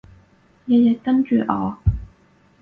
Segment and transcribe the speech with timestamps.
[0.65, 1.77] 日日跟住我